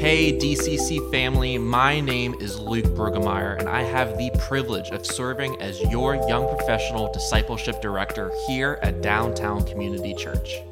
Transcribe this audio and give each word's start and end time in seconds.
Hey, 0.00 0.32
DCC 0.32 1.10
family, 1.10 1.58
my 1.58 2.00
name 2.00 2.34
is 2.40 2.58
Luke 2.58 2.86
Brueggemeyer, 2.86 3.58
and 3.58 3.68
I 3.68 3.82
have 3.82 4.16
the 4.16 4.30
privilege 4.38 4.90
of 4.90 5.04
serving 5.04 5.60
as 5.60 5.80
your 5.82 6.14
young 6.14 6.48
professional 6.56 7.12
discipleship 7.12 7.80
director 7.80 8.32
here 8.48 8.78
at 8.82 9.02
Downtown 9.02 9.64
Community 9.64 10.14
Church. 10.14 10.62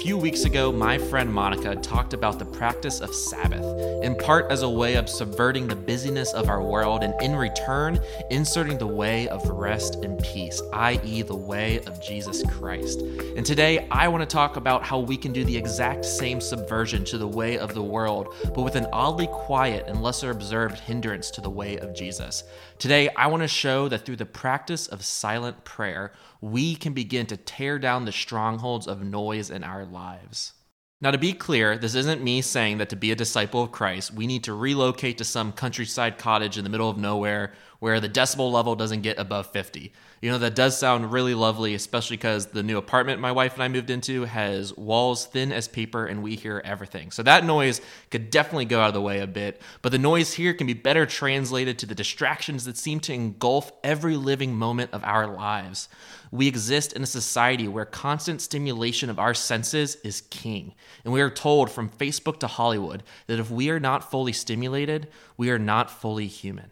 A 0.00 0.02
few 0.02 0.16
weeks 0.16 0.44
ago, 0.44 0.72
my 0.72 0.96
friend 0.96 1.30
Monica 1.30 1.76
talked 1.76 2.14
about 2.14 2.38
the 2.38 2.46
practice 2.46 3.02
of 3.02 3.14
Sabbath, 3.14 4.02
in 4.02 4.14
part 4.14 4.50
as 4.50 4.62
a 4.62 4.68
way 4.68 4.94
of 4.94 5.10
subverting 5.10 5.68
the 5.68 5.76
busyness 5.76 6.32
of 6.32 6.48
our 6.48 6.62
world, 6.62 7.02
and 7.02 7.12
in 7.20 7.36
return, 7.36 8.00
inserting 8.30 8.78
the 8.78 8.86
way 8.86 9.28
of 9.28 9.46
rest 9.50 9.96
and 9.96 10.18
peace, 10.24 10.62
i.e., 10.72 11.20
the 11.20 11.36
way 11.36 11.80
of 11.80 12.02
Jesus 12.02 12.42
Christ. 12.50 13.02
And 13.36 13.44
today, 13.44 13.86
I 13.90 14.08
want 14.08 14.22
to 14.22 14.26
talk 14.34 14.56
about 14.56 14.82
how 14.82 15.00
we 15.00 15.18
can 15.18 15.34
do 15.34 15.44
the 15.44 15.54
exact 15.54 16.06
same 16.06 16.40
subversion 16.40 17.04
to 17.04 17.18
the 17.18 17.28
way 17.28 17.58
of 17.58 17.74
the 17.74 17.82
world, 17.82 18.34
but 18.54 18.62
with 18.62 18.76
an 18.76 18.86
oddly 18.94 19.26
quiet 19.26 19.84
and 19.86 20.02
lesser 20.02 20.30
observed 20.30 20.78
hindrance 20.78 21.30
to 21.32 21.42
the 21.42 21.50
way 21.50 21.76
of 21.76 21.94
Jesus. 21.94 22.44
Today, 22.78 23.10
I 23.16 23.26
want 23.26 23.42
to 23.42 23.48
show 23.48 23.86
that 23.88 24.06
through 24.06 24.16
the 24.16 24.24
practice 24.24 24.86
of 24.86 25.04
silent 25.04 25.62
prayer, 25.64 26.12
we 26.40 26.74
can 26.74 26.92
begin 26.92 27.26
to 27.26 27.36
tear 27.36 27.78
down 27.78 28.04
the 28.04 28.12
strongholds 28.12 28.86
of 28.86 29.02
noise 29.02 29.50
in 29.50 29.64
our 29.64 29.84
lives. 29.84 30.54
Now, 31.02 31.10
to 31.10 31.18
be 31.18 31.32
clear, 31.32 31.78
this 31.78 31.94
isn't 31.94 32.22
me 32.22 32.42
saying 32.42 32.78
that 32.78 32.90
to 32.90 32.96
be 32.96 33.10
a 33.10 33.16
disciple 33.16 33.62
of 33.62 33.72
Christ, 33.72 34.12
we 34.12 34.26
need 34.26 34.44
to 34.44 34.52
relocate 34.52 35.16
to 35.18 35.24
some 35.24 35.52
countryside 35.52 36.18
cottage 36.18 36.58
in 36.58 36.64
the 36.64 36.68
middle 36.68 36.90
of 36.90 36.98
nowhere 36.98 37.54
where 37.80 37.98
the 37.98 38.08
decibel 38.08 38.52
level 38.52 38.76
doesn't 38.76 39.00
get 39.00 39.18
above 39.18 39.46
50. 39.46 39.92
You 40.20 40.30
know, 40.30 40.38
that 40.38 40.54
does 40.54 40.78
sound 40.78 41.12
really 41.12 41.34
lovely, 41.34 41.74
especially 41.74 42.18
because 42.18 42.46
the 42.46 42.62
new 42.62 42.76
apartment 42.76 43.22
my 43.22 43.32
wife 43.32 43.54
and 43.54 43.62
I 43.62 43.68
moved 43.68 43.88
into 43.88 44.26
has 44.26 44.76
walls 44.76 45.24
thin 45.24 45.50
as 45.50 45.66
paper 45.66 46.04
and 46.04 46.22
we 46.22 46.36
hear 46.36 46.60
everything. 46.62 47.10
So 47.10 47.22
that 47.22 47.44
noise 47.44 47.80
could 48.10 48.28
definitely 48.28 48.66
go 48.66 48.80
out 48.80 48.88
of 48.88 48.94
the 48.94 49.00
way 49.00 49.20
a 49.20 49.26
bit. 49.26 49.62
But 49.80 49.92
the 49.92 49.98
noise 49.98 50.34
here 50.34 50.52
can 50.52 50.66
be 50.66 50.74
better 50.74 51.06
translated 51.06 51.78
to 51.78 51.86
the 51.86 51.94
distractions 51.94 52.66
that 52.66 52.76
seem 52.76 53.00
to 53.00 53.14
engulf 53.14 53.72
every 53.82 54.16
living 54.16 54.54
moment 54.54 54.90
of 54.92 55.02
our 55.04 55.26
lives. 55.26 55.88
We 56.30 56.46
exist 56.46 56.92
in 56.92 57.02
a 57.02 57.06
society 57.06 57.66
where 57.66 57.86
constant 57.86 58.42
stimulation 58.42 59.08
of 59.08 59.18
our 59.18 59.32
senses 59.32 59.96
is 60.04 60.20
king. 60.28 60.74
And 61.02 61.14
we 61.14 61.22
are 61.22 61.30
told 61.30 61.70
from 61.70 61.88
Facebook 61.88 62.40
to 62.40 62.46
Hollywood 62.46 63.04
that 63.26 63.40
if 63.40 63.50
we 63.50 63.70
are 63.70 63.80
not 63.80 64.10
fully 64.10 64.34
stimulated, 64.34 65.08
we 65.38 65.50
are 65.50 65.58
not 65.58 65.90
fully 65.90 66.26
human. 66.26 66.70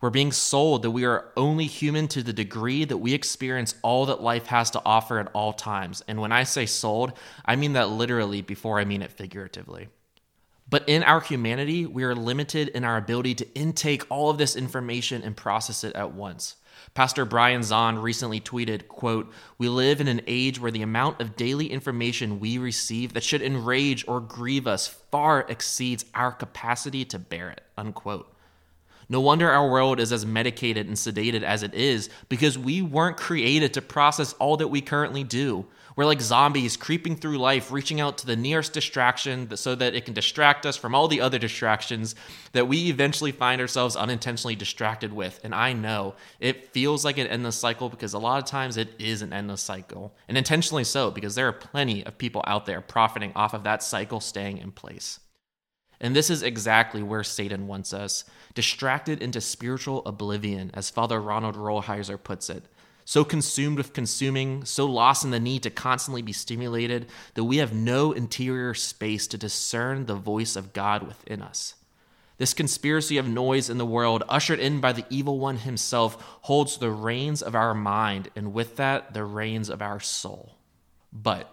We're 0.00 0.10
being 0.10 0.30
sold 0.30 0.82
that 0.82 0.92
we 0.92 1.04
are 1.04 1.32
only 1.36 1.66
human 1.66 2.06
to 2.08 2.22
the 2.22 2.32
degree 2.32 2.84
that 2.84 2.98
we 2.98 3.14
experience 3.14 3.74
all 3.82 4.06
that 4.06 4.22
life 4.22 4.46
has 4.46 4.70
to 4.70 4.82
offer 4.84 5.18
at 5.18 5.30
all 5.32 5.52
times. 5.52 6.04
And 6.06 6.20
when 6.20 6.30
I 6.30 6.44
say 6.44 6.66
sold, 6.66 7.14
I 7.44 7.56
mean 7.56 7.72
that 7.72 7.90
literally 7.90 8.40
before 8.40 8.78
I 8.78 8.84
mean 8.84 9.02
it 9.02 9.10
figuratively. 9.10 9.88
But 10.70 10.88
in 10.88 11.02
our 11.02 11.20
humanity, 11.20 11.84
we 11.86 12.04
are 12.04 12.14
limited 12.14 12.68
in 12.68 12.84
our 12.84 12.96
ability 12.96 13.34
to 13.36 13.54
intake 13.54 14.04
all 14.08 14.30
of 14.30 14.38
this 14.38 14.54
information 14.54 15.22
and 15.22 15.36
process 15.36 15.82
it 15.82 15.96
at 15.96 16.12
once. 16.12 16.56
Pastor 16.94 17.24
Brian 17.24 17.62
Zahnd 17.62 18.02
recently 18.02 18.40
tweeted, 18.40 18.86
quote, 18.86 19.32
"We 19.56 19.68
live 19.68 20.00
in 20.00 20.08
an 20.08 20.20
age 20.26 20.60
where 20.60 20.70
the 20.70 20.82
amount 20.82 21.20
of 21.20 21.36
daily 21.36 21.72
information 21.72 22.38
we 22.38 22.56
receive 22.56 23.14
that 23.14 23.24
should 23.24 23.42
enrage 23.42 24.06
or 24.06 24.20
grieve 24.20 24.66
us 24.66 24.86
far 24.86 25.44
exceeds 25.48 26.04
our 26.14 26.30
capacity 26.30 27.04
to 27.06 27.18
bear 27.18 27.50
it." 27.50 27.64
Unquote. 27.76 28.32
No 29.10 29.20
wonder 29.20 29.50
our 29.50 29.70
world 29.70 30.00
is 30.00 30.12
as 30.12 30.26
medicated 30.26 30.86
and 30.86 30.96
sedated 30.96 31.42
as 31.42 31.62
it 31.62 31.72
is 31.72 32.10
because 32.28 32.58
we 32.58 32.82
weren't 32.82 33.16
created 33.16 33.72
to 33.74 33.82
process 33.82 34.34
all 34.34 34.58
that 34.58 34.68
we 34.68 34.82
currently 34.82 35.24
do. 35.24 35.64
We're 35.96 36.04
like 36.04 36.20
zombies 36.20 36.76
creeping 36.76 37.16
through 37.16 37.38
life, 37.38 37.72
reaching 37.72 38.00
out 38.00 38.18
to 38.18 38.26
the 38.26 38.36
nearest 38.36 38.72
distraction 38.72 39.56
so 39.56 39.74
that 39.74 39.94
it 39.94 40.04
can 40.04 40.14
distract 40.14 40.64
us 40.64 40.76
from 40.76 40.94
all 40.94 41.08
the 41.08 41.20
other 41.22 41.38
distractions 41.38 42.14
that 42.52 42.68
we 42.68 42.88
eventually 42.88 43.32
find 43.32 43.60
ourselves 43.60 43.96
unintentionally 43.96 44.54
distracted 44.54 45.12
with. 45.12 45.40
And 45.42 45.54
I 45.54 45.72
know 45.72 46.14
it 46.38 46.72
feels 46.72 47.04
like 47.04 47.18
an 47.18 47.26
endless 47.26 47.56
cycle 47.56 47.88
because 47.88 48.12
a 48.12 48.18
lot 48.18 48.40
of 48.40 48.48
times 48.48 48.76
it 48.76 48.90
is 49.00 49.22
an 49.22 49.32
endless 49.32 49.62
cycle, 49.62 50.14
and 50.28 50.38
intentionally 50.38 50.84
so 50.84 51.10
because 51.10 51.34
there 51.34 51.48
are 51.48 51.52
plenty 51.52 52.06
of 52.06 52.16
people 52.16 52.44
out 52.46 52.66
there 52.66 52.80
profiting 52.80 53.32
off 53.34 53.52
of 53.52 53.64
that 53.64 53.82
cycle 53.82 54.20
staying 54.20 54.58
in 54.58 54.70
place. 54.70 55.18
And 56.00 56.14
this 56.14 56.30
is 56.30 56.42
exactly 56.42 57.02
where 57.02 57.24
Satan 57.24 57.66
wants 57.66 57.92
us 57.92 58.24
distracted 58.54 59.22
into 59.22 59.40
spiritual 59.40 60.02
oblivion, 60.06 60.70
as 60.74 60.90
Father 60.90 61.20
Ronald 61.20 61.56
Rolheiser 61.56 62.22
puts 62.22 62.50
it. 62.50 62.64
So 63.04 63.24
consumed 63.24 63.78
with 63.78 63.92
consuming, 63.92 64.64
so 64.64 64.84
lost 64.84 65.24
in 65.24 65.30
the 65.30 65.40
need 65.40 65.62
to 65.62 65.70
constantly 65.70 66.22
be 66.22 66.32
stimulated, 66.32 67.06
that 67.34 67.44
we 67.44 67.56
have 67.56 67.72
no 67.72 68.12
interior 68.12 68.74
space 68.74 69.26
to 69.28 69.38
discern 69.38 70.06
the 70.06 70.14
voice 70.14 70.56
of 70.56 70.72
God 70.72 71.04
within 71.04 71.40
us. 71.40 71.74
This 72.36 72.54
conspiracy 72.54 73.16
of 73.16 73.26
noise 73.26 73.70
in 73.70 73.78
the 73.78 73.86
world, 73.86 74.22
ushered 74.28 74.60
in 74.60 74.80
by 74.80 74.92
the 74.92 75.06
evil 75.10 75.38
one 75.38 75.56
himself, 75.56 76.38
holds 76.42 76.78
the 76.78 76.90
reins 76.90 77.42
of 77.42 77.54
our 77.54 77.74
mind, 77.74 78.28
and 78.36 78.52
with 78.52 78.76
that, 78.76 79.14
the 79.14 79.24
reins 79.24 79.68
of 79.68 79.82
our 79.82 80.00
soul. 80.00 80.56
But, 81.12 81.52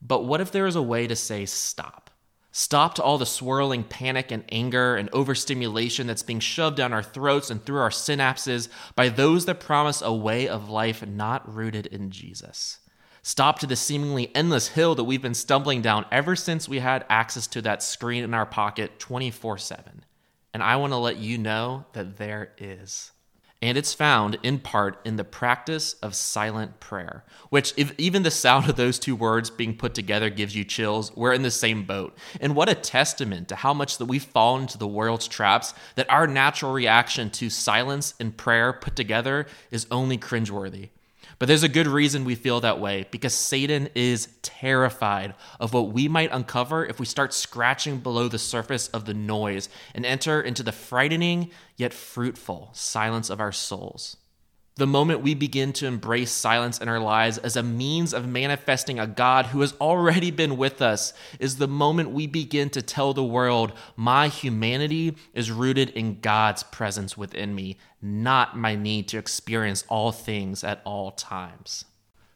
but 0.00 0.24
what 0.24 0.40
if 0.40 0.50
there 0.50 0.66
is 0.66 0.76
a 0.76 0.82
way 0.82 1.06
to 1.06 1.14
say 1.14 1.44
stop? 1.44 2.10
Stop 2.58 2.94
to 2.94 3.02
all 3.02 3.18
the 3.18 3.26
swirling 3.26 3.84
panic 3.84 4.30
and 4.30 4.42
anger 4.48 4.96
and 4.96 5.10
overstimulation 5.12 6.06
that's 6.06 6.22
being 6.22 6.40
shoved 6.40 6.78
down 6.78 6.90
our 6.90 7.02
throats 7.02 7.50
and 7.50 7.62
through 7.62 7.80
our 7.80 7.90
synapses 7.90 8.70
by 8.94 9.10
those 9.10 9.44
that 9.44 9.60
promise 9.60 10.00
a 10.00 10.10
way 10.10 10.48
of 10.48 10.70
life 10.70 11.06
not 11.06 11.54
rooted 11.54 11.84
in 11.84 12.10
Jesus. 12.10 12.78
Stop 13.20 13.58
to 13.58 13.66
the 13.66 13.76
seemingly 13.76 14.34
endless 14.34 14.68
hill 14.68 14.94
that 14.94 15.04
we've 15.04 15.20
been 15.20 15.34
stumbling 15.34 15.82
down 15.82 16.06
ever 16.10 16.34
since 16.34 16.66
we 16.66 16.78
had 16.78 17.04
access 17.10 17.46
to 17.46 17.60
that 17.60 17.82
screen 17.82 18.24
in 18.24 18.32
our 18.32 18.46
pocket 18.46 18.98
24 18.98 19.58
7. 19.58 20.06
And 20.54 20.62
I 20.62 20.76
want 20.76 20.94
to 20.94 20.96
let 20.96 21.18
you 21.18 21.36
know 21.36 21.84
that 21.92 22.16
there 22.16 22.52
is 22.56 23.12
and 23.62 23.78
it's 23.78 23.94
found 23.94 24.38
in 24.42 24.58
part 24.58 24.98
in 25.04 25.16
the 25.16 25.24
practice 25.24 25.94
of 25.94 26.14
silent 26.14 26.78
prayer, 26.78 27.24
which, 27.48 27.72
if 27.76 27.92
even 27.98 28.22
the 28.22 28.30
sound 28.30 28.68
of 28.68 28.76
those 28.76 28.98
two 28.98 29.16
words 29.16 29.50
being 29.50 29.76
put 29.76 29.94
together 29.94 30.28
gives 30.28 30.54
you 30.54 30.64
chills, 30.64 31.14
we're 31.16 31.32
in 31.32 31.42
the 31.42 31.50
same 31.50 31.84
boat. 31.84 32.16
And 32.40 32.54
what 32.54 32.68
a 32.68 32.74
testament 32.74 33.48
to 33.48 33.56
how 33.56 33.72
much 33.72 33.98
that 33.98 34.06
we've 34.06 34.22
fallen 34.22 34.62
into 34.62 34.78
the 34.78 34.86
world's 34.86 35.28
traps 35.28 35.72
that 35.94 36.10
our 36.10 36.26
natural 36.26 36.72
reaction 36.72 37.30
to 37.30 37.48
silence 37.48 38.14
and 38.20 38.36
prayer 38.36 38.72
put 38.72 38.94
together 38.94 39.46
is 39.70 39.86
only 39.90 40.18
cringeworthy. 40.18 40.90
But 41.38 41.48
there's 41.48 41.62
a 41.62 41.68
good 41.68 41.86
reason 41.86 42.24
we 42.24 42.34
feel 42.34 42.60
that 42.60 42.80
way 42.80 43.06
because 43.10 43.34
Satan 43.34 43.90
is 43.94 44.28
terrified 44.42 45.34
of 45.60 45.74
what 45.74 45.92
we 45.92 46.08
might 46.08 46.32
uncover 46.32 46.86
if 46.86 46.98
we 46.98 47.04
start 47.04 47.34
scratching 47.34 47.98
below 47.98 48.28
the 48.28 48.38
surface 48.38 48.88
of 48.88 49.04
the 49.04 49.14
noise 49.14 49.68
and 49.94 50.06
enter 50.06 50.40
into 50.40 50.62
the 50.62 50.72
frightening 50.72 51.50
yet 51.76 51.92
fruitful 51.92 52.70
silence 52.72 53.28
of 53.28 53.40
our 53.40 53.52
souls. 53.52 54.16
The 54.78 54.86
moment 54.86 55.22
we 55.22 55.32
begin 55.32 55.72
to 55.74 55.86
embrace 55.86 56.30
silence 56.30 56.80
in 56.80 56.88
our 56.88 57.00
lives 57.00 57.38
as 57.38 57.56
a 57.56 57.62
means 57.62 58.12
of 58.12 58.28
manifesting 58.28 58.98
a 58.98 59.06
God 59.06 59.46
who 59.46 59.62
has 59.62 59.72
already 59.80 60.30
been 60.30 60.58
with 60.58 60.82
us 60.82 61.14
is 61.40 61.56
the 61.56 61.66
moment 61.66 62.10
we 62.10 62.26
begin 62.26 62.68
to 62.70 62.82
tell 62.82 63.14
the 63.14 63.24
world, 63.24 63.72
my 63.96 64.28
humanity 64.28 65.16
is 65.32 65.50
rooted 65.50 65.88
in 65.90 66.20
God's 66.20 66.62
presence 66.62 67.16
within 67.16 67.54
me, 67.54 67.78
not 68.02 68.58
my 68.58 68.74
need 68.76 69.08
to 69.08 69.18
experience 69.18 69.82
all 69.88 70.12
things 70.12 70.62
at 70.62 70.82
all 70.84 71.10
times. 71.10 71.86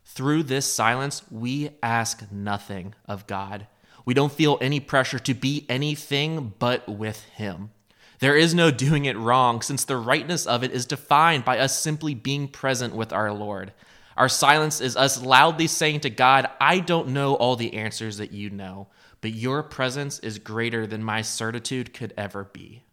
Through 0.06 0.44
this 0.44 0.64
silence, 0.64 1.22
we 1.30 1.72
ask 1.82 2.32
nothing 2.32 2.94
of 3.06 3.26
God. 3.26 3.66
We 4.06 4.14
don't 4.14 4.32
feel 4.32 4.56
any 4.62 4.80
pressure 4.80 5.18
to 5.18 5.34
be 5.34 5.66
anything 5.68 6.54
but 6.58 6.88
with 6.88 7.22
Him. 7.24 7.72
There 8.20 8.36
is 8.36 8.54
no 8.54 8.70
doing 8.70 9.06
it 9.06 9.16
wrong, 9.16 9.62
since 9.62 9.84
the 9.84 9.96
rightness 9.96 10.46
of 10.46 10.62
it 10.62 10.72
is 10.72 10.84
defined 10.84 11.46
by 11.46 11.58
us 11.58 11.78
simply 11.78 12.14
being 12.14 12.48
present 12.48 12.94
with 12.94 13.14
our 13.14 13.32
Lord. 13.32 13.72
Our 14.14 14.28
silence 14.28 14.82
is 14.82 14.94
us 14.94 15.22
loudly 15.22 15.66
saying 15.66 16.00
to 16.00 16.10
God, 16.10 16.46
I 16.60 16.80
don't 16.80 17.08
know 17.08 17.34
all 17.34 17.56
the 17.56 17.72
answers 17.72 18.18
that 18.18 18.32
you 18.32 18.50
know, 18.50 18.88
but 19.22 19.32
your 19.32 19.62
presence 19.62 20.18
is 20.18 20.38
greater 20.38 20.86
than 20.86 21.02
my 21.02 21.22
certitude 21.22 21.94
could 21.94 22.12
ever 22.18 22.44
be. 22.44 22.84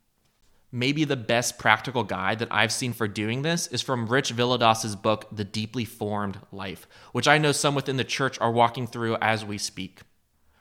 Maybe 0.72 1.04
the 1.04 1.18
best 1.18 1.60
practical 1.60 2.06
guide 2.06 2.40
that 2.40 2.52
I've 2.52 2.72
seen 2.72 2.94
for 2.94 3.08
doing 3.10 3.42
this 3.42 3.68
is 3.68 3.82
from 3.82 4.08
Rich 4.08 4.32
Villodas's 4.32 4.96
book, 4.96 5.28
The 5.30 5.44
Deeply 5.44 5.84
Formed 5.84 6.40
Life, 6.54 6.88
which 7.12 7.28
I 7.28 7.38
know 7.38 7.52
some 7.52 7.76
within 7.76 7.98
the 7.98 8.06
church 8.06 8.40
are 8.40 8.52
walking 8.52 8.88
through 8.88 9.18
as 9.18 9.44
we 9.44 9.58
speak. 9.58 10.02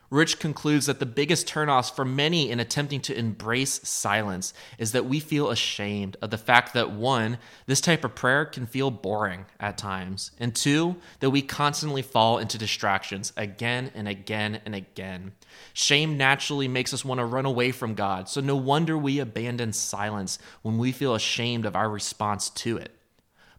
Rich 0.09 0.39
concludes 0.39 0.85
that 0.85 0.99
the 0.99 1.05
biggest 1.05 1.47
turnoffs 1.47 1.93
for 1.93 2.05
many 2.05 2.49
in 2.49 2.61
attempting 2.61 3.01
to 3.01 3.17
embrace 3.17 3.81
silence 3.87 4.53
is 4.77 4.93
that 4.93 5.05
we 5.05 5.19
feel 5.19 5.49
ashamed 5.49 6.15
of 6.21 6.29
the 6.29 6.37
fact 6.37 6.73
that 6.73 6.91
one, 6.91 7.39
this 7.65 7.81
type 7.81 8.05
of 8.05 8.15
prayer 8.15 8.45
can 8.45 8.65
feel 8.65 8.89
boring 8.89 9.45
at 9.59 9.77
times, 9.77 10.31
and 10.39 10.55
two, 10.55 10.95
that 11.19 11.31
we 11.31 11.41
constantly 11.41 12.01
fall 12.01 12.37
into 12.37 12.57
distractions 12.57 13.33
again 13.35 13.91
and 13.93 14.07
again 14.07 14.61
and 14.65 14.73
again. 14.73 15.33
Shame 15.73 16.15
naturally 16.15 16.69
makes 16.69 16.93
us 16.93 17.03
want 17.03 17.19
to 17.19 17.25
run 17.25 17.45
away 17.45 17.71
from 17.71 17.93
God, 17.93 18.29
so 18.29 18.39
no 18.39 18.55
wonder 18.55 18.97
we 18.97 19.19
abandon 19.19 19.73
silence 19.73 20.39
when 20.61 20.77
we 20.77 20.93
feel 20.93 21.15
ashamed 21.15 21.65
of 21.65 21.75
our 21.75 21.89
response 21.89 22.49
to 22.51 22.77
it. 22.77 22.96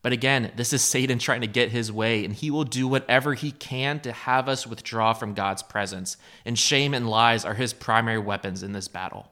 But 0.02 0.12
again, 0.12 0.52
this 0.56 0.72
is 0.72 0.82
Satan 0.82 1.18
trying 1.18 1.40
to 1.40 1.46
get 1.46 1.70
his 1.70 1.90
way, 1.90 2.24
and 2.24 2.32
he 2.32 2.50
will 2.50 2.64
do 2.64 2.86
whatever 2.86 3.34
he 3.34 3.50
can 3.50 4.00
to 4.00 4.12
have 4.12 4.48
us 4.48 4.66
withdraw 4.66 5.12
from 5.12 5.34
God's 5.34 5.62
presence. 5.62 6.16
And 6.44 6.58
shame 6.58 6.94
and 6.94 7.08
lies 7.08 7.44
are 7.44 7.54
his 7.54 7.72
primary 7.72 8.18
weapons 8.18 8.62
in 8.62 8.72
this 8.72 8.88
battle. 8.88 9.30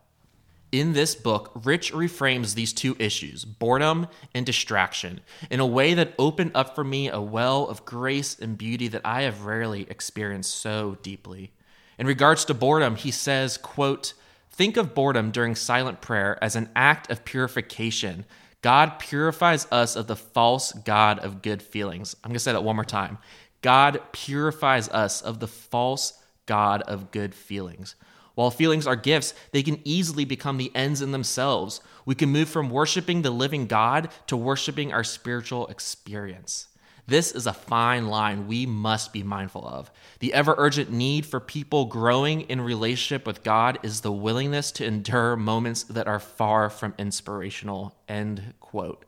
In 0.72 0.92
this 0.92 1.14
book, 1.14 1.52
Rich 1.64 1.92
reframes 1.92 2.54
these 2.54 2.72
two 2.72 2.96
issues, 2.98 3.44
boredom 3.44 4.08
and 4.34 4.44
distraction, 4.44 5.20
in 5.48 5.60
a 5.60 5.66
way 5.66 5.94
that 5.94 6.14
opened 6.18 6.50
up 6.54 6.74
for 6.74 6.82
me 6.82 7.08
a 7.08 7.20
well 7.20 7.68
of 7.68 7.84
grace 7.84 8.36
and 8.38 8.58
beauty 8.58 8.88
that 8.88 9.02
I 9.04 9.22
have 9.22 9.44
rarely 9.44 9.86
experienced 9.88 10.56
so 10.56 10.98
deeply. 11.02 11.52
In 11.98 12.06
regards 12.06 12.44
to 12.46 12.54
boredom, 12.54 12.96
he 12.96 13.12
says, 13.12 13.56
quote, 13.56 14.14
Think 14.50 14.76
of 14.76 14.94
boredom 14.94 15.30
during 15.30 15.54
silent 15.54 16.00
prayer 16.00 16.36
as 16.42 16.56
an 16.56 16.70
act 16.74 17.10
of 17.10 17.24
purification 17.24 18.24
God 18.66 18.98
purifies 18.98 19.64
us 19.70 19.94
of 19.94 20.08
the 20.08 20.16
false 20.16 20.72
God 20.72 21.20
of 21.20 21.40
good 21.40 21.62
feelings. 21.62 22.16
I'm 22.24 22.30
going 22.30 22.34
to 22.34 22.40
say 22.40 22.50
that 22.50 22.64
one 22.64 22.74
more 22.74 22.84
time. 22.84 23.18
God 23.62 24.00
purifies 24.10 24.88
us 24.88 25.22
of 25.22 25.38
the 25.38 25.46
false 25.46 26.14
God 26.46 26.82
of 26.82 27.12
good 27.12 27.32
feelings. 27.32 27.94
While 28.34 28.50
feelings 28.50 28.84
are 28.84 28.96
gifts, 28.96 29.34
they 29.52 29.62
can 29.62 29.78
easily 29.84 30.24
become 30.24 30.56
the 30.56 30.72
ends 30.74 31.00
in 31.00 31.12
themselves. 31.12 31.80
We 32.06 32.16
can 32.16 32.30
move 32.30 32.48
from 32.48 32.68
worshiping 32.68 33.22
the 33.22 33.30
living 33.30 33.68
God 33.68 34.08
to 34.26 34.36
worshiping 34.36 34.92
our 34.92 35.04
spiritual 35.04 35.68
experience. 35.68 36.66
This 37.08 37.30
is 37.30 37.46
a 37.46 37.52
fine 37.52 38.08
line 38.08 38.48
we 38.48 38.66
must 38.66 39.12
be 39.12 39.22
mindful 39.22 39.66
of. 39.66 39.92
The 40.18 40.34
ever 40.34 40.54
urgent 40.58 40.90
need 40.90 41.24
for 41.24 41.38
people 41.38 41.84
growing 41.84 42.42
in 42.42 42.60
relationship 42.60 43.26
with 43.26 43.44
God 43.44 43.78
is 43.84 44.00
the 44.00 44.10
willingness 44.10 44.72
to 44.72 44.84
endure 44.84 45.36
moments 45.36 45.84
that 45.84 46.08
are 46.08 46.18
far 46.18 46.68
from 46.68 46.94
inspirational. 46.98 47.94
End 48.08 48.54
quote. 48.58 49.04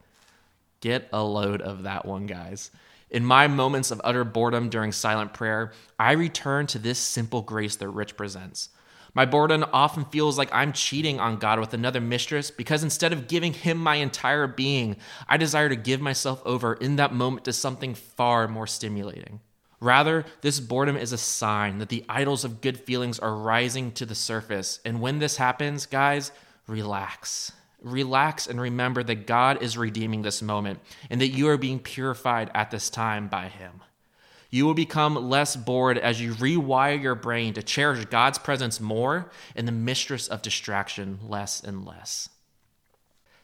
Get 0.80 1.08
a 1.12 1.24
load 1.24 1.60
of 1.60 1.82
that 1.82 2.04
one, 2.06 2.26
guys. 2.26 2.70
In 3.10 3.24
my 3.24 3.48
moments 3.48 3.90
of 3.90 4.00
utter 4.04 4.22
boredom 4.22 4.68
during 4.68 4.92
silent 4.92 5.32
prayer, 5.32 5.72
I 5.98 6.12
return 6.12 6.66
to 6.68 6.78
this 6.78 6.98
simple 6.98 7.42
grace 7.42 7.74
that 7.76 7.88
Rich 7.88 8.16
presents. 8.16 8.68
My 9.14 9.24
boredom 9.24 9.64
often 9.72 10.04
feels 10.04 10.38
like 10.38 10.50
I'm 10.52 10.72
cheating 10.72 11.18
on 11.18 11.38
God 11.38 11.60
with 11.60 11.74
another 11.74 12.00
mistress 12.00 12.50
because 12.50 12.82
instead 12.82 13.12
of 13.12 13.28
giving 13.28 13.52
Him 13.52 13.78
my 13.78 13.96
entire 13.96 14.46
being, 14.46 14.96
I 15.28 15.36
desire 15.36 15.68
to 15.68 15.76
give 15.76 16.00
myself 16.00 16.42
over 16.44 16.74
in 16.74 16.96
that 16.96 17.14
moment 17.14 17.44
to 17.46 17.52
something 17.52 17.94
far 17.94 18.48
more 18.48 18.66
stimulating. 18.66 19.40
Rather, 19.80 20.24
this 20.40 20.58
boredom 20.58 20.96
is 20.96 21.12
a 21.12 21.18
sign 21.18 21.78
that 21.78 21.88
the 21.88 22.04
idols 22.08 22.44
of 22.44 22.60
good 22.60 22.80
feelings 22.80 23.18
are 23.18 23.34
rising 23.34 23.92
to 23.92 24.04
the 24.04 24.14
surface. 24.14 24.80
And 24.84 25.00
when 25.00 25.20
this 25.20 25.36
happens, 25.36 25.86
guys, 25.86 26.32
relax. 26.66 27.52
Relax 27.80 28.48
and 28.48 28.60
remember 28.60 29.04
that 29.04 29.26
God 29.26 29.62
is 29.62 29.78
redeeming 29.78 30.22
this 30.22 30.42
moment 30.42 30.80
and 31.10 31.20
that 31.20 31.28
you 31.28 31.48
are 31.48 31.56
being 31.56 31.78
purified 31.78 32.50
at 32.54 32.72
this 32.72 32.90
time 32.90 33.28
by 33.28 33.48
Him. 33.48 33.82
You 34.50 34.64
will 34.64 34.74
become 34.74 35.28
less 35.28 35.56
bored 35.56 35.98
as 35.98 36.20
you 36.20 36.34
rewire 36.34 37.00
your 37.00 37.14
brain 37.14 37.54
to 37.54 37.62
cherish 37.62 38.04
God's 38.06 38.38
presence 38.38 38.80
more 38.80 39.30
and 39.54 39.68
the 39.68 39.72
mistress 39.72 40.26
of 40.26 40.42
distraction 40.42 41.18
less 41.22 41.62
and 41.62 41.84
less. 41.84 42.30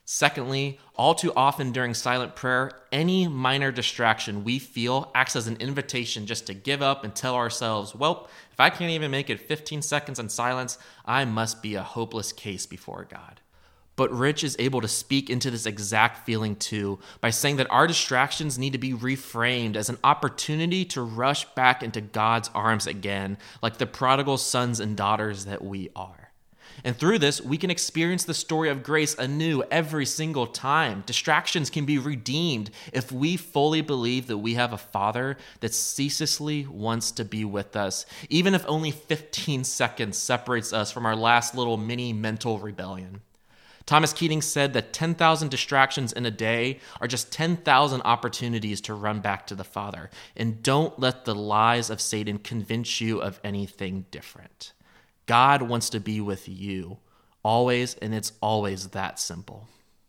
Secondly, 0.06 0.79
all 0.97 1.15
too 1.15 1.33
often 1.35 1.73
during 1.73 1.95
silent 1.95 2.37
prayer, 2.37 2.71
any 2.93 3.27
minor 3.27 3.73
distraction 3.73 4.45
we 4.45 4.59
feel 4.59 5.11
acts 5.15 5.35
as 5.35 5.47
an 5.47 5.56
invitation 5.56 6.27
just 6.27 6.47
to 6.47 6.55
give 6.55 6.83
up 6.83 7.05
and 7.05 7.15
tell 7.15 7.35
ourselves, 7.35 7.95
well, 7.95 8.29
if 8.53 8.61
I 8.61 8.69
can't 8.69 8.91
even 8.91 9.11
make 9.11 9.31
it 9.31 9.41
15 9.41 9.81
seconds 9.81 10.19
in 10.19 10.29
silence, 10.29 10.79
I 11.06 11.25
must 11.25 11.62
be 11.62 11.75
a 11.75 11.83
hopeless 11.83 12.33
case 12.33 12.67
before 12.67 13.06
God. 13.11 13.41
But 13.96 14.12
Rich 14.12 14.43
is 14.43 14.56
able 14.58 14.81
to 14.81 14.88
speak 14.88 15.31
into 15.31 15.50
this 15.50 15.67
exact 15.67 16.26
feeling 16.26 16.56
too 16.56 16.99
by 17.20 17.31
saying 17.31 17.56
that 17.56 17.70
our 17.70 17.87
distractions 17.87 18.58
need 18.58 18.73
to 18.73 18.79
be 18.79 18.93
reframed 18.93 19.76
as 19.76 19.88
an 19.88 19.99
opportunity 20.02 20.85
to 20.87 21.02
rush 21.02 21.44
back 21.55 21.82
into 21.82 22.00
God's 22.00 22.50
arms 22.55 22.87
again, 22.87 23.38
like 23.62 23.79
the 23.79 23.87
prodigal 23.87 24.38
sons 24.38 24.81
and 24.81 24.96
daughters 24.96 25.44
that 25.44 25.62
we 25.62 25.91
are. 25.94 26.25
And 26.82 26.96
through 26.96 27.20
this, 27.20 27.41
we 27.41 27.56
can 27.56 27.70
experience 27.70 28.25
the 28.25 28.35
story 28.35 28.69
of 28.69 28.82
grace 28.82 29.14
anew 29.17 29.62
every 29.70 30.06
single 30.06 30.46
time. 30.46 31.05
Distractions 31.06 31.70
can 31.70 31.85
be 31.85 31.99
redeemed 31.99 32.70
if 32.93 33.12
we 33.12 33.37
fully 33.37 33.81
believe 33.81 34.26
that 34.26 34.38
we 34.38 34.55
have 34.55 34.73
a 34.73 34.79
Father 34.79 35.37
that 35.61 35.73
ceaselessly 35.73 36.67
wants 36.67 37.12
to 37.12 37.25
be 37.25 37.44
with 37.44 37.76
us, 37.76 38.06
even 38.29 38.55
if 38.55 38.64
only 38.67 38.91
15 38.91 39.62
seconds 39.62 40.19
separates 40.19 40.73
us 40.73 40.91
from 40.91 41.06
our 41.06 41.14
last 41.14 41.55
little 41.55 41.76
mini 41.76 42.12
mental 42.12 42.58
rebellion. 42.58 43.20
Thomas 43.87 44.15
Keating 44.15 44.41
said 44.41 44.73
that 44.73 44.95
10,000 44.95 45.51
distractions 45.51 46.13
in 46.13 46.25
a 46.25 46.31
day 46.31 46.81
are 47.01 47.07
just 47.07 47.31
10,000 47.33 48.01
opportunities 48.03 48.81
to 48.83 48.95
run 48.95 49.21
back 49.21 49.47
to 49.47 49.55
the 49.55 49.65
Father. 49.65 50.11
And 50.37 50.63
don't 50.63 50.99
let 50.99 51.25
the 51.25 51.35
lies 51.35 51.91
of 51.91 52.01
Satan 52.01 52.39
convince 52.39 53.01
you 53.01 53.21
of 53.21 53.41
anything 53.45 54.07
different. 54.11 54.73
God 55.27 55.63
wants 55.63 55.91
to 55.91 56.01
be 56.01 56.21
with 56.21 56.49
you 56.49 56.99
always, 57.43 57.95
and 57.97 58.15
it's 58.15 58.33
always 58.41 58.89
that 58.89 59.19
simple. 59.19 59.69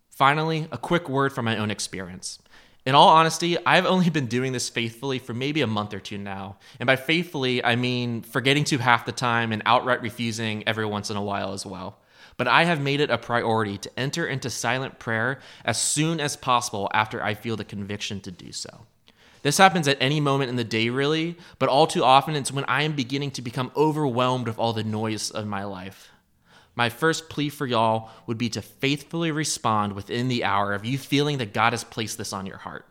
Finally, 0.10 0.68
a 0.71 0.78
quick 0.78 1.10
word 1.10 1.33
from 1.33 1.44
my 1.44 1.57
own 1.57 1.69
experience. 1.69 2.39
In 2.86 2.95
all 2.95 3.10
honesty, 3.10 3.57
I've 3.66 3.86
only 3.86 4.10
been 4.10 4.28
doing 4.28 4.54
this 4.54 4.69
faithfully 4.69 5.19
for 5.19 5.33
maybe 5.33 5.62
a 5.62 5.68
month 5.68 5.94
or 5.94 6.00
two 6.00 6.18
now. 6.18 6.57
And 6.80 6.88
by 6.88 6.95
faithfully, 6.95 7.62
I 7.62 7.75
mean 7.75 8.21
forgetting 8.21 8.63
to 8.66 8.78
half 8.78 9.06
the 9.06 9.12
time 9.12 9.51
and 9.51 9.62
outright 9.66 10.01
refusing 10.01 10.66
every 10.66 10.86
once 10.86 11.10
in 11.10 11.18
a 11.18 11.21
while 11.21 11.51
as 11.51 11.66
well 11.66 12.00
but 12.37 12.47
I 12.47 12.65
have 12.65 12.81
made 12.81 12.99
it 12.99 13.09
a 13.09 13.17
priority 13.17 13.77
to 13.77 13.99
enter 13.99 14.27
into 14.27 14.49
silent 14.49 14.99
prayer 14.99 15.39
as 15.63 15.77
soon 15.77 16.19
as 16.19 16.35
possible 16.35 16.89
after 16.93 17.23
I 17.23 17.33
feel 17.33 17.55
the 17.55 17.63
conviction 17.63 18.19
to 18.21 18.31
do 18.31 18.51
so. 18.51 18.85
This 19.41 19.57
happens 19.57 19.87
at 19.87 19.97
any 20.01 20.19
moment 20.19 20.49
in 20.49 20.55
the 20.55 20.63
day, 20.63 20.89
really, 20.89 21.37
but 21.59 21.69
all 21.69 21.85
too 21.85 22.03
often 22.03 22.35
it's 22.35 22.51
when 22.51 22.65
I 22.65 22.81
am 22.81 22.93
beginning 22.93 23.31
to 23.31 23.43
become 23.43 23.71
overwhelmed 23.75 24.47
with 24.47 24.57
all 24.57 24.73
the 24.73 24.83
noise 24.83 25.29
of 25.29 25.45
my 25.45 25.63
life. 25.63 26.09
My 26.75 26.89
first 26.89 27.29
plea 27.29 27.49
for 27.49 27.65
y'all 27.65 28.09
would 28.27 28.37
be 28.37 28.49
to 28.49 28.61
faithfully 28.61 29.31
respond 29.31 29.93
within 29.93 30.27
the 30.27 30.43
hour 30.43 30.73
of 30.73 30.83
you 30.83 30.97
feeling 30.97 31.37
that 31.37 31.53
God 31.53 31.73
has 31.73 31.83
placed 31.83 32.17
this 32.17 32.33
on 32.33 32.45
your 32.45 32.57
heart. 32.57 32.85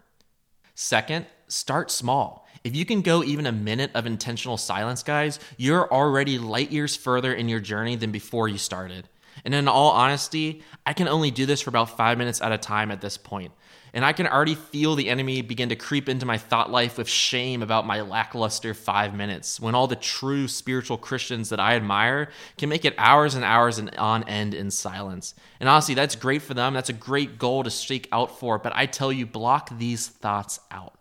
Second, 0.75 1.27
start 1.49 1.91
small. 1.91 2.47
If 2.63 2.75
you 2.75 2.87
can 2.87 3.03
go 3.03 3.23
even 3.23 3.47
a 3.47 3.53
minute 3.53 3.91
of 3.95 4.07
intentional 4.07 4.57
silence, 4.57 5.03
guys, 5.03 5.39
you're 5.59 5.93
already 5.93 6.39
light 6.39 6.71
years 6.71 6.97
further 6.97 7.35
in 7.35 7.49
your 7.49 7.61
journey 7.61 7.97
than 7.97 8.11
before 8.11 8.49
you 8.49 8.59
started. 8.59 9.09
And 9.45 9.55
in 9.55 9.69
all 9.69 9.91
honesty, 9.91 10.63
I 10.87 10.93
can 10.93 11.09
only 11.09 11.31
do 11.31 11.47
this 11.47 11.61
for 11.61 11.71
about 11.71 11.97
five 11.97 12.19
minutes 12.19 12.41
at 12.43 12.53
a 12.53 12.59
time 12.59 12.91
at 12.91 13.01
this 13.01 13.17
point. 13.17 13.53
And 13.95 14.05
I 14.05 14.13
can 14.13 14.27
already 14.27 14.57
feel 14.57 14.97
the 14.97 15.09
enemy 15.09 15.41
begin 15.41 15.69
to 15.69 15.77
creep 15.77 16.09
into 16.09 16.27
my 16.27 16.37
thought 16.37 16.69
life 16.69 16.99
with 16.99 17.09
shame 17.09 17.63
about 17.63 17.87
my 17.87 18.01
lackluster 18.01 18.75
five 18.75 19.15
minutes, 19.15 19.61
when 19.61 19.77
all 19.77 19.87
the 19.87 19.95
true 19.95 20.49
spiritual 20.49 20.99
Christians 20.99 21.51
that 21.51 21.61
I 21.61 21.77
admire 21.77 22.29
can 22.59 22.69
make 22.69 22.85
it 22.85 22.95
hours 22.99 23.37
and 23.37 23.45
hours 23.45 23.79
and 23.79 23.95
on 23.97 24.25
end 24.25 24.53
in 24.53 24.73
silence. 24.73 25.35
And 25.61 25.69
honestly, 25.69 25.95
that's 25.95 26.17
great 26.17 26.43
for 26.43 26.55
them. 26.55 26.75
That's 26.75 26.91
a 26.91 26.95
great 26.95 27.39
goal 27.39 27.63
to 27.63 27.71
seek 27.71 28.09
out 28.11 28.37
for. 28.41 28.59
But 28.59 28.75
I 28.75 28.87
tell 28.87 29.13
you, 29.13 29.27
block 29.27 29.71
these 29.79 30.09
thoughts 30.09 30.59
out. 30.73 30.95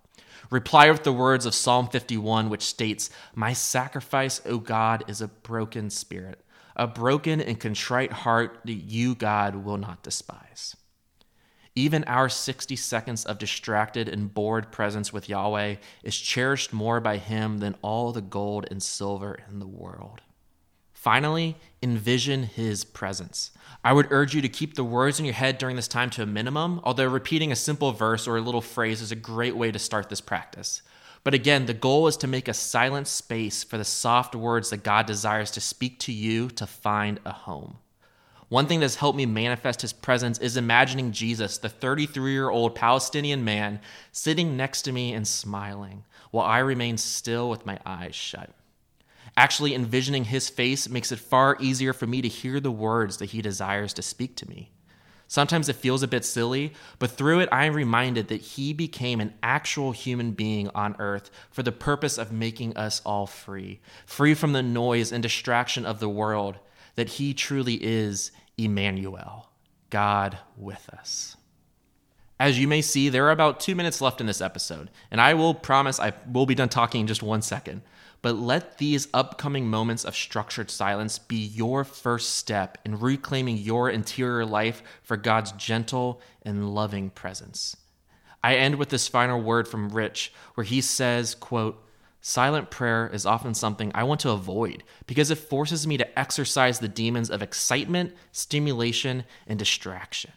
Reply 0.53 0.91
with 0.91 1.01
the 1.01 1.11
words 1.11 1.47
of 1.47 1.55
Psalm 1.55 1.87
51, 1.87 2.47
which 2.47 2.61
states, 2.61 3.09
My 3.33 3.53
sacrifice, 3.53 4.39
O 4.45 4.59
God, 4.59 5.03
is 5.07 5.19
a 5.19 5.27
broken 5.27 5.89
spirit 5.89 6.45
a 6.75 6.85
broken 6.85 7.41
and 7.41 7.59
contrite 7.59 8.11
heart 8.11 8.59
that 8.65 8.73
you, 8.73 9.15
God, 9.15 9.55
will 9.55 9.77
not 9.77 10.03
despise. 10.03 10.75
Even 11.75 12.03
our 12.03 12.29
60 12.29 12.75
seconds 12.75 13.25
of 13.25 13.39
distracted 13.39 14.07
and 14.07 14.31
bored 14.31 14.71
presence 14.71 15.11
with 15.11 15.27
Yahweh 15.27 15.77
is 16.03 16.17
cherished 16.17 16.71
more 16.71 16.99
by 16.99 17.17
Him 17.17 17.57
than 17.57 17.75
all 17.81 18.11
the 18.11 18.21
gold 18.21 18.67
and 18.69 18.81
silver 18.81 19.39
in 19.49 19.57
the 19.57 19.67
world. 19.67 20.21
Finally, 21.03 21.57
envision 21.81 22.43
His 22.43 22.85
presence. 22.85 23.51
I 23.83 23.91
would 23.91 24.07
urge 24.09 24.33
you 24.33 24.41
to 24.41 24.47
keep 24.47 24.75
the 24.75 24.85
words 24.85 25.19
in 25.19 25.25
your 25.25 25.33
head 25.33 25.57
during 25.57 25.75
this 25.75 25.89
time 25.89 26.09
to 26.11 26.23
a 26.23 26.25
minimum, 26.25 26.79
although 26.85 27.09
repeating 27.09 27.51
a 27.51 27.57
simple 27.57 27.91
verse 27.91 28.25
or 28.25 28.37
a 28.37 28.41
little 28.41 28.61
phrase 28.61 29.01
is 29.01 29.11
a 29.11 29.17
great 29.17 29.57
way 29.57 29.69
to 29.69 29.79
start 29.79 30.07
this 30.07 30.21
practice. 30.21 30.81
But 31.25 31.33
again, 31.33 31.65
the 31.65 31.73
goal 31.73 32.07
is 32.07 32.15
to 32.15 32.27
make 32.27 32.47
a 32.47 32.53
silent 32.53 33.09
space 33.09 33.65
for 33.65 33.77
the 33.77 33.83
soft 33.83 34.33
words 34.33 34.69
that 34.69 34.85
God 34.85 35.05
desires 35.05 35.51
to 35.51 35.59
speak 35.59 35.99
to 35.99 36.13
you 36.13 36.47
to 36.51 36.65
find 36.65 37.19
a 37.25 37.33
home. 37.33 37.79
One 38.47 38.67
thing 38.67 38.79
that's 38.79 38.95
helped 38.95 39.17
me 39.17 39.25
manifest 39.25 39.81
his 39.81 39.91
presence 39.91 40.39
is 40.39 40.55
imagining 40.55 41.11
Jesus, 41.11 41.57
the 41.57 41.67
33 41.67 42.31
year 42.31 42.49
old 42.49 42.75
Palestinian 42.75 43.43
man, 43.43 43.81
sitting 44.13 44.55
next 44.55 44.83
to 44.83 44.93
me 44.93 45.11
and 45.11 45.27
smiling 45.27 46.05
while 46.31 46.45
I 46.45 46.59
remain 46.59 46.97
still 46.97 47.49
with 47.49 47.65
my 47.65 47.77
eyes 47.85 48.15
shut. 48.15 48.51
Actually, 49.35 49.73
envisioning 49.73 50.25
his 50.25 50.49
face 50.49 50.87
makes 50.87 51.11
it 51.11 51.19
far 51.19 51.57
easier 51.59 51.93
for 51.93 52.05
me 52.05 52.21
to 52.21 52.27
hear 52.27 52.59
the 52.59 52.71
words 52.71 53.17
that 53.17 53.31
he 53.31 53.41
desires 53.41 53.93
to 53.93 54.01
speak 54.01 54.35
to 54.35 54.47
me. 54.47 54.71
Sometimes 55.27 55.67
it 55.67 55.77
feels 55.77 56.03
a 56.03 56.07
bit 56.07 56.23
silly, 56.23 56.73
but 56.99 57.09
through 57.09 57.39
it, 57.39 57.49
I 57.51 57.65
am 57.65 57.73
reminded 57.73 58.27
that 58.27 58.41
he 58.41 58.71
became 58.71 59.19
an 59.19 59.33
actual 59.41 59.91
human 59.91 60.33
being 60.33 60.69
on 60.75 60.95
earth 60.99 61.31
for 61.49 61.63
the 61.63 61.71
purpose 61.71 62.19
of 62.19 62.31
making 62.31 62.77
us 62.77 63.01
all 63.03 63.25
free, 63.25 63.79
free 64.05 64.35
from 64.35 64.53
the 64.53 64.61
noise 64.61 65.11
and 65.11 65.23
distraction 65.23 65.87
of 65.87 65.99
the 65.99 66.09
world, 66.09 66.59
that 66.95 67.09
he 67.09 67.33
truly 67.33 67.83
is 67.83 68.31
Emmanuel, 68.59 69.49
God 69.89 70.37
with 70.55 70.87
us. 70.89 71.35
As 72.39 72.59
you 72.59 72.67
may 72.67 72.81
see, 72.81 73.09
there 73.09 73.25
are 73.25 73.31
about 73.31 73.59
two 73.59 73.73
minutes 73.73 74.01
left 74.01 74.21
in 74.21 74.27
this 74.27 74.41
episode, 74.41 74.91
and 75.09 75.19
I 75.19 75.33
will 75.33 75.55
promise 75.55 75.99
I 75.99 76.13
will 76.31 76.45
be 76.45 76.53
done 76.53 76.69
talking 76.69 77.01
in 77.01 77.07
just 77.07 77.23
one 77.23 77.41
second. 77.41 77.81
But 78.23 78.37
let 78.37 78.77
these 78.77 79.09
upcoming 79.13 79.69
moments 79.69 80.05
of 80.05 80.15
structured 80.15 80.71
silence 80.71 81.19
be 81.19 81.35
your 81.35 81.83
first 81.83 82.35
step 82.35 82.77
in 82.85 82.97
reclaiming 82.97 83.57
your 83.57 83.89
interior 83.89 84.45
life 84.45 84.81
for 85.03 85.17
God's 85.17 85.51
gentle 85.51 86.21
and 86.41 86.73
loving 86.73 87.09
presence. 87.09 87.75
I 88.41 88.55
end 88.55 88.75
with 88.75 88.87
this 88.87 89.09
final 89.09 89.41
word 89.41 89.67
from 89.67 89.89
Rich, 89.89 90.31
where 90.55 90.63
he 90.63 90.79
says, 90.79 91.35
quote, 91.35 91.85
Silent 92.21 92.71
prayer 92.71 93.09
is 93.13 93.25
often 93.25 93.53
something 93.53 93.91
I 93.93 94.05
want 94.05 94.21
to 94.21 94.29
avoid 94.29 94.83
because 95.05 95.29
it 95.29 95.35
forces 95.35 95.85
me 95.85 95.97
to 95.97 96.17
exorcise 96.17 96.79
the 96.79 96.87
demons 96.87 97.29
of 97.29 97.41
excitement, 97.41 98.13
stimulation, 98.31 99.25
and 99.45 99.59
distraction. 99.59 100.31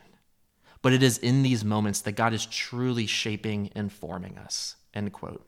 But 0.83 0.93
it 0.93 1.05
is 1.05 1.19
in 1.19 1.45
these 1.45 1.64
moments 1.64 2.00
that 2.00 2.16
God 2.16 2.35
is 2.35 2.47
truly 2.47 3.07
shaping 3.07 3.71
and 3.76 3.93
forming 3.93 4.38
us. 4.38 4.75
End 4.93 5.12
quote 5.12 5.47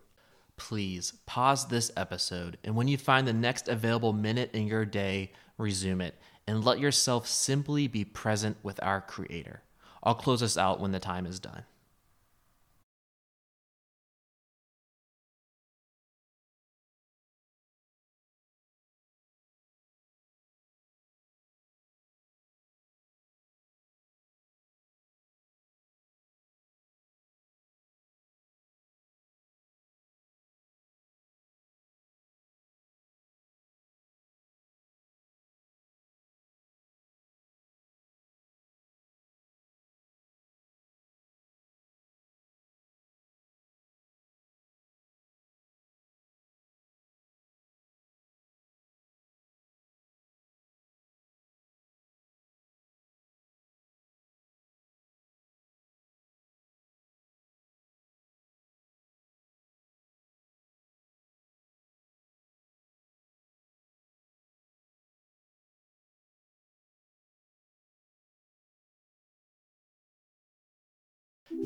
please 0.58 1.12
pause 1.24 1.68
this 1.68 1.90
episode 1.96 2.58
and 2.64 2.76
when 2.76 2.88
you 2.88 2.98
find 2.98 3.26
the 3.26 3.32
next 3.32 3.68
available 3.68 4.12
minute 4.12 4.50
in 4.52 4.66
your 4.66 4.84
day, 4.84 5.32
resume 5.56 6.02
it 6.02 6.14
and 6.46 6.64
let 6.64 6.78
yourself 6.78 7.26
simply 7.26 7.86
be 7.86 8.04
present 8.04 8.56
with 8.62 8.78
our 8.82 9.00
Creator. 9.00 9.62
I'll 10.02 10.14
close 10.14 10.42
us 10.42 10.56
out 10.56 10.80
when 10.80 10.92
the 10.92 10.98
time 10.98 11.26
is 11.26 11.38
done. 11.38 11.64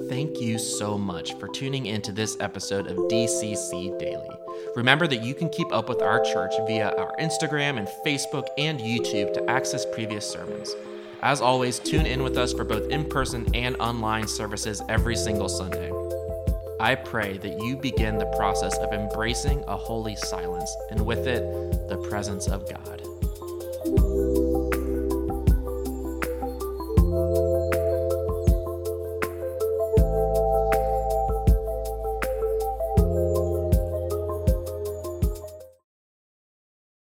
Thank 0.01 0.41
you 0.41 0.59
so 0.59 0.97
much 0.97 1.35
for 1.35 1.49
tuning 1.49 1.85
into 1.85 2.13
this 2.13 2.39
episode 2.41 2.87
of 2.87 2.97
DCC 2.97 3.99
Daily. 3.99 4.31
Remember 4.75 5.07
that 5.07 5.23
you 5.23 5.35
can 5.35 5.51
keep 5.51 5.71
up 5.71 5.91
with 5.91 6.01
our 6.01 6.21
church 6.25 6.55
via 6.67 6.95
our 6.97 7.15
Instagram 7.21 7.77
and 7.77 7.87
Facebook 8.05 8.47
and 8.57 8.81
YouTube 8.81 9.35
to 9.35 9.51
access 9.51 9.85
previous 9.85 10.27
sermons. 10.27 10.75
As 11.23 11.43
always, 11.43 11.79
tune 11.79 12.07
in 12.07 12.23
with 12.23 12.39
us 12.39 12.55
for 12.55 12.65
both 12.65 12.91
in 12.91 13.05
person 13.05 13.47
and 13.55 13.77
online 13.77 14.27
services 14.27 14.81
every 14.89 15.15
single 15.15 15.51
Sunday. 15.51 15.93
I 16.81 16.95
pray 16.95 17.37
that 17.37 17.61
you 17.61 17.77
begin 17.77 18.17
the 18.17 18.33
process 18.37 18.77
of 18.79 18.95
embracing 18.95 19.63
a 19.69 19.77
holy 19.77 20.17
silence 20.17 20.75
and 20.91 21.05
with 21.05 21.27
it, 21.27 21.43
the 21.91 21.99
presence 22.09 22.49
of 22.49 22.67
God. 22.67 23.12